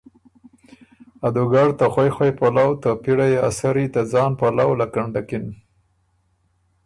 ا 1.25 1.27
دُوګډ 1.33 1.69
ته 1.79 1.85
خؤئ 1.93 2.09
خؤئ 2.15 2.31
پلؤ 2.37 2.71
ته 2.81 2.89
پِړئ 3.03 3.33
ا 3.47 3.49
سري 3.57 3.85
ته 3.93 4.01
ځان 4.11 4.31
پلؤ 4.39 4.71
لکنډکِن 4.81 5.45